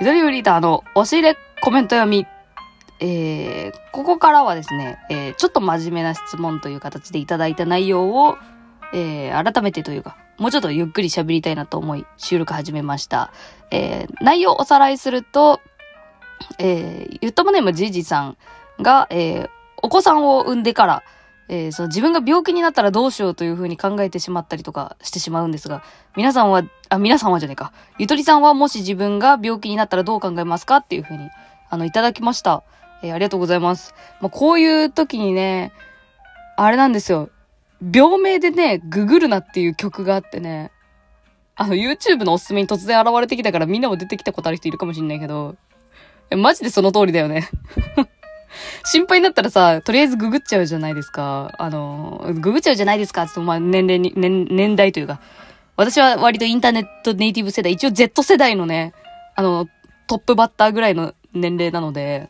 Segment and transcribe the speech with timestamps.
[0.00, 2.26] ゆとりリーダーの押し入れコメント読み。
[2.98, 8.36] えー、ここからはですね、えー、ちょっと真面目な質問という形でいただいた内容を、
[8.92, 13.32] えー、改めてというか、もうちょっとゆっくり喋りたいなと思い、収録始めました。
[13.70, 15.60] えー、内容をおさらいすると、
[16.58, 18.36] えー、ゆっともネームじいじさん
[18.80, 19.48] が、えー、
[19.80, 21.02] お子さんを産んでから、
[21.48, 25.82] えー、その自分が病気になったらどうしようというふうに考えてしまったりとかしてしまうんですが、
[26.16, 27.72] 皆さんは、あ、皆さんはじゃねえか。
[27.98, 31.28] ゆとりさんはもし自分が病気になったらどう考えますかっていうふうに、
[31.68, 32.62] あの、いただきました。
[33.02, 33.94] えー、ありがとうございます。
[34.20, 35.72] まあ、こういう時にね、
[36.56, 37.30] あれなんですよ。
[37.92, 40.70] 病名でね、ググるなっていう曲があってね、
[41.56, 45.56] あの、YouTube のおすすめに突然現れてきたからみんなも出てきたことある人いるかもしんないけど、
[46.30, 47.48] マジでその通りだよね
[48.84, 51.52] 心配になったらさ、とりあえずググっちゃうじゃないですか。
[51.58, 53.26] あの、ググっちゃうじゃないですか。
[53.26, 55.20] つまあ、年齢に、年、年代というか。
[55.76, 58.92] 私は割とインターネットネイティブ世代、一応 Z 世代のね、
[59.34, 59.66] あの、
[60.06, 62.28] トップバッターぐらいの年齢なので、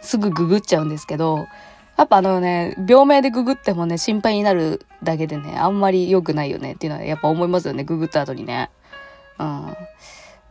[0.00, 1.46] すぐググっちゃうんですけど、
[1.98, 8.70] やっぱあのね、病名でググってもね、心配になるだけでね、あんまり良くないよねっていうのはやっぱ思いますよね、ググった後にね。
[9.38, 9.76] うん。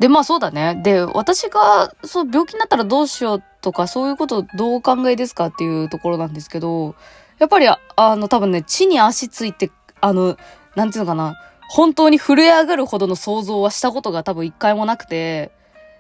[0.02, 0.82] で、まあそうだね。
[0.84, 6.96] で、私が、そう、病気になったらどうしようとか、そういうことどうお考えですかっていうところなんですけど、
[7.38, 7.78] やっぱり、あ
[8.16, 9.70] の、多分ね、地に足ついて、
[10.02, 10.38] あの、
[10.76, 11.36] なんていうのかな、
[11.70, 15.52] 本当に震え上がるほどの想像はしたことが多分一回もなくて、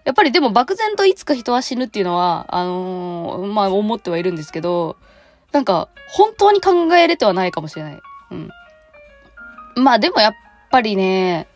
[0.03, 4.97] やっぱりでも漠然といつか人は死ぬっていうのは、あのー、まあ思ってはいるんですけど、
[5.51, 7.99] なんか、本当に考えれてはないかもしれない。
[8.31, 8.49] うん。
[9.75, 10.33] まあでもやっ
[10.71, 11.47] ぱりね、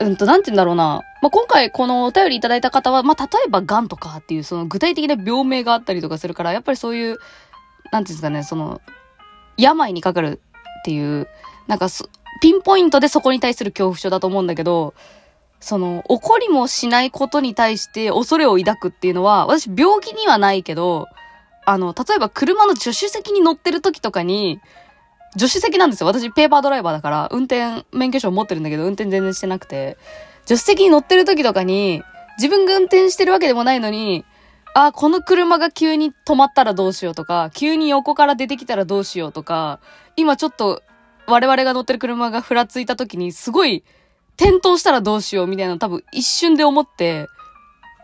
[0.00, 1.02] うんと、なんて言うんだろうな。
[1.20, 7.18] まあ、今回このお便りいただいた方は、まあ、例えば癌とかっていう、その具体的な病名があったりとかするから、やっぱりそういう、
[7.90, 8.80] なんていうんですかね、その、
[9.56, 10.40] 病にかかる
[10.80, 11.28] っていう、
[11.68, 11.88] なんか
[12.40, 14.94] ピンポイントでそこに対する恐怖症だと思うんだけど、
[15.60, 21.06] その、怒りもしないことに対して恐れを抱くっていうのは、私病気にはないけど、
[21.64, 24.60] あの、例えば車の助手席に乗ってる時とかに、
[25.38, 26.06] 助手席なんですよ。
[26.06, 29.96] 私、ペーパードライバーだから、運転免許証持ってるんだけど、運転全然してなくて、
[30.44, 32.02] 助手席に乗ってる時とかに、
[32.38, 34.24] 自分が運転してるわけでもないのに、
[34.74, 39.80] あ、この車が急に止まったらどうしようとか、急に横から出てきたらどうしようとか、
[40.16, 40.82] 今ちょっと
[41.26, 43.84] 我々が乗ってる車がふらついた時に、すごい
[44.36, 47.28] 転倒したらどうしようみたいな多分一瞬で思って、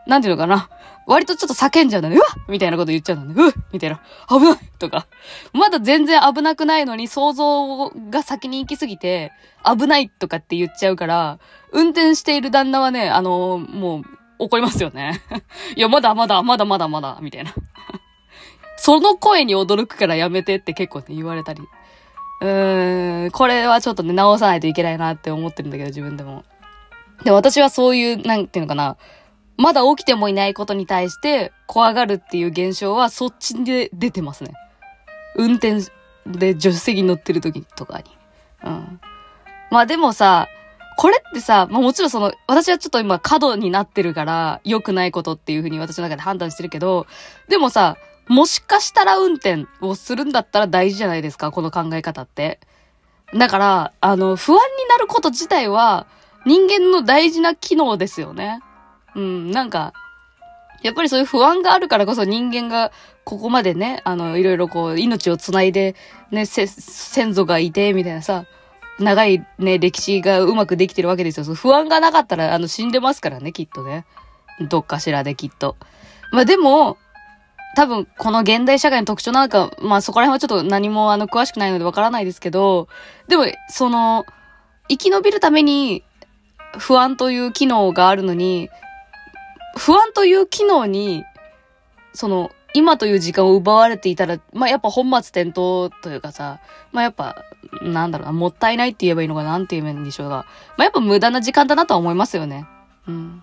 [0.07, 0.69] なんていうのかな。
[1.09, 2.17] 割とちょっと叫んじゃうんだね。
[2.17, 3.49] うわみたいなこと言っちゃうんだね。
[3.49, 4.03] うみたいな。
[4.29, 5.07] 危ないとか。
[5.55, 9.33] まだ全然危なくないのに想像が先に行きすぎて、
[9.65, 11.39] 危ないとかって言っちゃうから、
[11.73, 14.03] 運転している旦那はね、あのー、もう、
[14.39, 15.23] 怒りますよね。
[15.77, 17.55] いや、まだまだ、まだまだまだ、みたいな。
[18.77, 21.63] その声に驚くからやめてって結構ね、言われたり。
[22.43, 26.45] うーん、これはちょっとね、直さないといけないなって思ってるんだけど、自分でも。
[27.25, 28.99] で、私はそういう、なんていうのかな、
[29.59, 34.53] まだ起きてもいないことに対して怖がるっていう現象はそっちで出てますね。
[35.35, 35.81] 運転
[36.27, 38.05] で助手席に乗ってる時とかに。
[38.65, 39.01] うん。
[39.71, 40.49] まあでもさ、
[40.97, 47.07] これってさ、まあもちろんその、私はちょっと今過度になってるから良くないことっていうふうに私の中で判断してるけど、
[47.49, 47.97] でもさ、
[48.29, 52.61] もしかしたら運転をするんだったら大事じゃないですか、この考え方って。
[53.35, 56.07] だから、あの、不安になること自体は
[56.47, 58.61] 人間の大事な機能ですよね。
[59.15, 59.93] うん、なんか、
[60.83, 62.93] やっぱりそういう不安があるからこそ人間が
[63.25, 65.97] ここまでね、あの、いろいろこう、命をつないで、
[66.31, 68.45] ね、先祖がいて、みたいなさ、
[68.99, 71.55] 長いね、歴史がうまくできてるわけですよ。
[71.55, 74.07] 不安がなかったら、あの、死んでますからね、きっとね。
[74.69, 75.77] どっかしらできっと。
[76.33, 76.97] まあでも、
[77.77, 82.89] 多分、この現代社会の特徴なんか、まあそこら辺はちょっと何もあの、詳しくないのでわからないですけど、
[83.29, 84.27] でも、その、
[84.89, 86.03] 生き延びるために、
[86.77, 88.69] 不安という機能があるのに、
[89.77, 91.25] 不安という機能に、
[92.13, 96.61] その、今という時間を奪われていたら、まあ、やっぱ本末転倒というかさ、
[96.93, 97.45] まあ、やっぱ、
[97.83, 100.47] なんだろうな、もったいないって言えばいいのかな、んていいんでしょうが。
[100.77, 102.67] まあ、やっぱ無駄な時間だなとは思いますよね。
[103.07, 103.43] うん。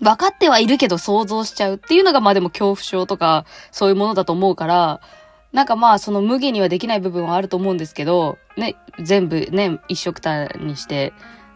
[0.00, 5.00] 分かってはいるけど想像しちゃうっていうのが、まあでも恐怖症とか、そういうものだと思うから、
[5.52, 11.12] なんかまあ、その無限にはできない部分はあると思うんですけど、ね、全部ね、一色たにして、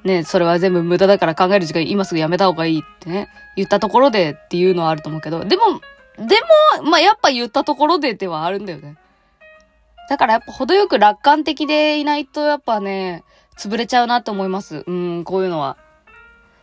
[0.06, 5.81] ね、それは全部無駄だから考える時間今すぐやめた方がいいってね、言ったところでっていうのはあると思うけど、でも、
[6.17, 6.37] で
[6.81, 8.97] も、まあ、やっぱ言ったところでではあるんだよね。
[10.08, 13.25] だからやっぱ程よく楽観的でいないとやっぱね、
[13.58, 14.85] 潰れちゃうなって思います。
[14.87, 15.76] うん、こういうのは。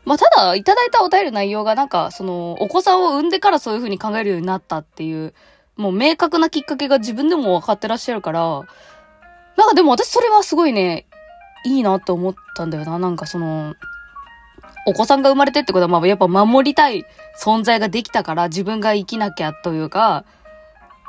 [0.05, 5.33] まあ、ただ、いただいたお便り内容がなんか、その、お子さんを産んでからそういう風に考えるようになったっていう、
[5.75, 8.63] もう明確なきっかけが自分でも分かってらっしゃるから、
[9.57, 11.05] なんかでも私それはすごいね、
[11.65, 12.99] いいなって思ったんだよな。
[12.99, 13.75] なんかその、
[14.85, 17.05] お子さんが生まれてってことは、まあ、やっぱ守りたい
[17.39, 20.25] 存在ができたから、自分が生きなきゃというか、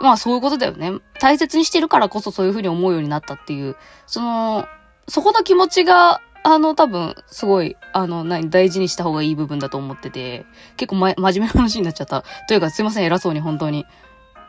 [0.01, 0.93] まあそういうことだよね。
[1.21, 4.67] 大切にしてるからこそそういうふうに思うようになったっていう、その、
[5.09, 10.45] そこの気持ちが、あの、多分、すごい、あの、何、大事にした方がいい部分だと思ってて、
[10.77, 12.23] 結構ま、真面目な話になっちゃった。
[12.49, 13.87] というか、すいません、偉そうに、本当に。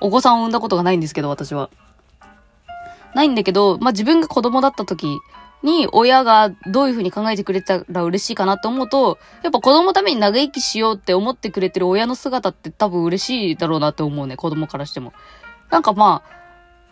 [0.02, 1.70] お子さんを産んだことがないんですけど、私は。
[3.14, 5.08] ないんだけど、まあ、自分が子供だった時
[5.64, 15.14] に、親がどういう風に考えてくれたら嬉しいかなって思うと、やっぱ子供のために長生きしようって思ってくれてる親の姿って多分嬉しいだろうなって思うね、子供からしても。
[15.70, 16.30] なんかまあ、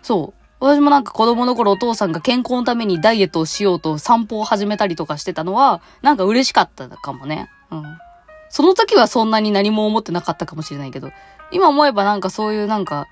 [0.01, 0.43] そう。
[0.59, 7.49] 私もなんか子供の頃お父さんが健康のためにダイエットをしようと散歩を始めたりとかしてたのは、なんか嬉しかったかもね。
[7.69, 7.83] うん。
[8.49, 11.11] その時はそんなに何も思ってなかったかもしれないけど、
[11.51, 13.07] 今思えばなんかそういうなんか、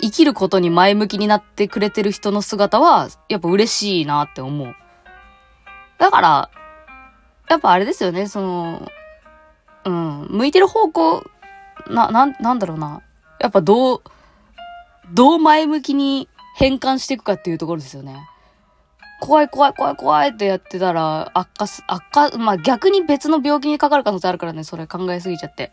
[0.00, 4.74] 生きることに前向きになってくれてる人の姿は、やっぱ嬉しいなって思う。
[5.98, 6.50] だから、
[7.48, 8.88] やっぱあれですよね、その、
[9.84, 11.24] うん、向いてる方向、
[11.88, 13.02] な、な、なんだろうな。
[13.40, 14.02] やっぱどう、
[15.12, 18.16] どう前向きに変換していくかっていうところですよね。
[19.20, 25.72] 怖い怖い怖い怖いってやってたら悪化す、悪化、まあ逆に別の病気にかかる可能性あるからね、それ考えすぎちゃって。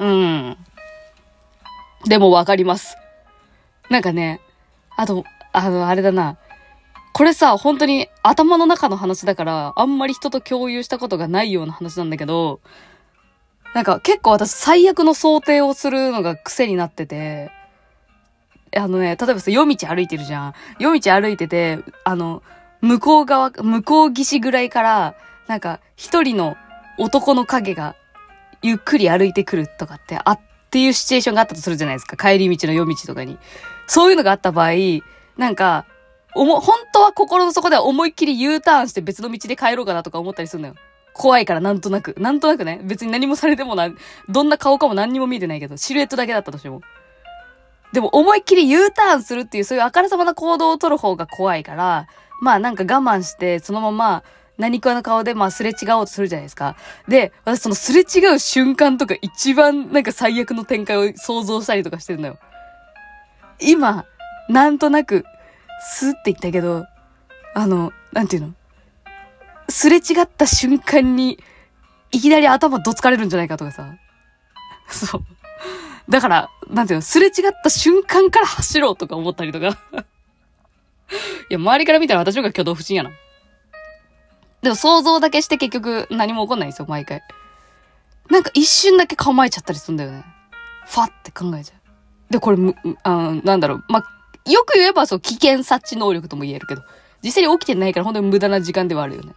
[0.00, 0.56] うん。
[2.06, 2.96] でもわかります。
[3.90, 4.40] なんかね、
[4.96, 6.38] あと、あの、あれだな。
[7.12, 12.60] これさ、本当に頭の中の話だから、あんまり人と共有したことがないような話なんだけど、
[13.74, 17.50] なんか結構私最悪の想定をするのが癖になってて、
[18.74, 20.54] あのね、例えばさ、夜道歩いてるじゃん。
[20.78, 22.42] 夜道歩いてて、あの、
[22.80, 25.14] 向こう側、向こう岸ぐらいから、
[25.46, 26.56] なんか、一人の
[26.98, 27.94] 男の影が、
[28.62, 30.40] ゆっくり歩いてくるとかってあっ
[30.72, 32.16] っていうシチュエーションがあったとするじゃないですか。
[32.16, 33.36] 帰り道の夜道とかに。
[33.86, 34.70] そういうのがあった場合、
[35.36, 35.84] なんか、
[36.34, 40.74] おも、本当は心の底では思いっきり U ターンして別の道で帰ろうかなとか思ったりするのよ。
[41.12, 42.14] 怖いからなんとなく。
[42.18, 42.80] なんとなくね。
[42.84, 43.90] 別に何もされてもな、
[44.30, 46.80] どんな顔かも何にも見えてないけど、シルエットだけだったとしても。
[47.92, 52.06] でも思いっきり U ターンするっていうそういうあからさまな行動を取る方が怖いから、
[52.40, 54.22] まあなんか我慢して、そのまま
[54.62, 56.76] 何かの顔でまあすれ違おうとするじゃないですか。
[57.08, 62.38] で、私そのすれ違う瞬間とか一番なんか最悪の展開を想像したりとかしてるのよ。
[63.60, 64.04] 今、
[64.48, 65.24] なんとなく、
[65.80, 66.86] スーって言ったけど、
[67.54, 68.54] あの、なんていうの？
[69.68, 71.40] すれ違った瞬間に、
[72.12, 73.96] いきなり頭どつかれるんじゃないかとかさ。
[74.86, 75.24] そう。
[76.08, 77.32] だから、なんていうの、すれ違っ
[77.64, 79.66] た瞬間から走ろうとか思ったりとか。
[81.50, 83.10] いや、周りから見たら私の方が挙動不審やな。
[84.62, 87.22] でも想像だけして結局何も起こんないんですよ、毎回。
[88.30, 90.24] なんか一瞬だけ構えちゃったりするんだよね。
[90.86, 92.32] ファって考えちゃう。
[92.32, 93.84] で、これ、むあなんだろう。
[93.88, 96.82] まあ、よく言えばそう、危険察知能力とも言えるけど、
[97.22, 99.34] 実際に起きてないから本当に無駄な時間ではあるよね。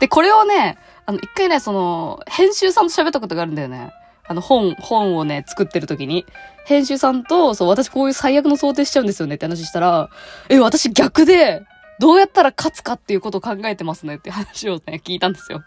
[0.00, 3.92] で、これをね、あの、一回ね、その、編集さんと喋ったことがあるんだよね。
[4.26, 6.26] あの、本、本をね、作ってる時に、
[6.66, 10.10] 編集さんと、そう、私こういう最悪の想定しちゃうんですよねって話したら、
[10.48, 11.64] え、私逆で、
[12.00, 15.62] どうやったら勝つかっていうことを考えてますねって話をね、聞いたんですよ。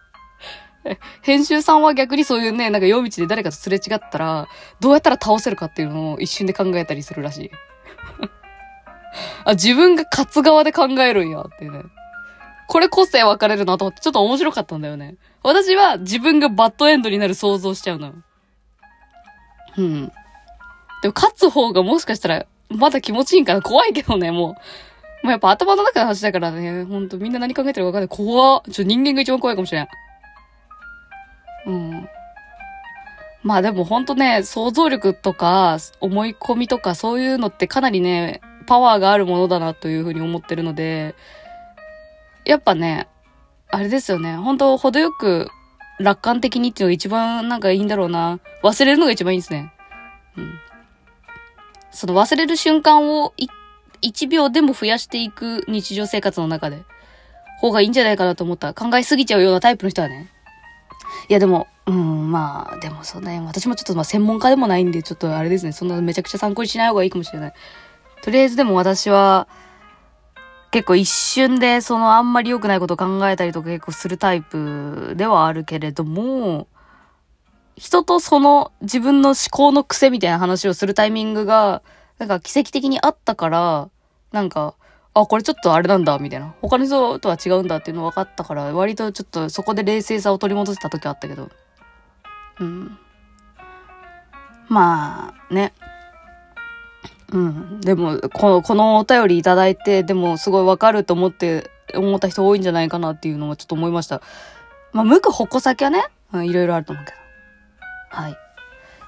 [1.21, 4.47] 編集さんは逆にそういうね、なんか夜道で誰かとすれ違ったら、
[4.79, 7.51] どうやったら倒せるかっていうのを一瞬で考えたりするらしい。
[9.45, 11.83] あ、自分が勝つ側で考えるんやっていうね。
[12.67, 15.17] これ個性分かれるなと思ってちょっと面白かったんだよね。
[15.43, 18.13] 私は自分がバッドエンドになる想像しちゃうのよ。
[19.77, 20.11] うん。
[21.01, 24.55] でも勝つ方がもしかしたら、まだ気持ちいいんかな怖いけどね、もう。
[25.23, 28.07] もうやっぱ頭の中の話だからね、ほんとみんな何考えてるかわかんない。
[28.07, 28.61] 怖っ。
[28.71, 29.87] ちょ、人間が一番怖いかもしれん。
[31.67, 32.09] うん。
[33.43, 41.15] まあでもほんとね、想像力とか、思い込みとかそういうのってかなりね、パワーがあるものだなというふうに思ってるので、
[42.45, 43.07] やっぱね、
[43.69, 44.35] あれですよね。
[44.35, 45.49] 本当程よく
[45.99, 48.39] 楽観的にっていうのが一番なんかいいんだろうな。
[48.63, 49.71] 忘れるのが一番いいですね。
[50.37, 50.53] うん。
[51.91, 53.33] その忘れる瞬間を
[54.03, 56.83] 1秒でも増やしていく日常生活の中で、
[57.59, 58.73] 方がいいんじゃないかなと思った。
[58.73, 60.29] 考えすぎちゃうようなタイプの人はね。
[61.29, 67.53] いやでも、うん、まあ、でもそうね、私もちょっとまあ専門家でもないんで、ちょっとあれですね、そんなめちゃくちゃ参考にしない方がいいかもしれない。
[68.23, 69.47] とりあえずでも私は、
[70.71, 76.67] 結構一瞬でそのあんまり良くないことを考えたりとか結構するタイプではあるけれども、
[77.75, 81.81] 人とその自分の思考の癖みたいな話をするタイミングが、
[82.21, 83.89] なんか奇跡的にあったから、
[84.31, 84.75] なんか、
[85.15, 86.53] あ、これちょっとあれなんだ、みたいな。
[86.61, 91.49] 他の人とは違うんだっていうの分かったから、割とちょっとそこで冷静さを取り戻せた時あったけど。
[92.59, 92.95] うん。
[94.69, 95.73] まあ、ね。
[97.31, 97.81] うん。
[97.81, 104.21] でも、この、このお便りいただいて、でもすごいわかると思って、思った人多いんじゃないかなっていうのもちょっと思いました。
[104.93, 107.17] まあ、向く矛先はね、うん、いろいろあると思うけど。
[108.09, 108.37] はい。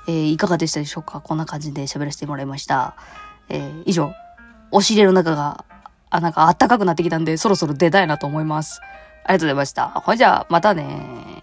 [0.07, 1.21] えー、いかがでしたでしょうか？
[1.21, 2.95] こんな感じで喋らせてもらいました。
[3.49, 4.13] えー、以上、
[4.71, 5.65] 押し入れの中が、
[6.09, 8.79] あ、なんかあったかくなってきたんで、そろそろ出たいなと思います。
[9.25, 9.89] ありがとうございました。
[9.89, 11.42] ほいじゃあ、またね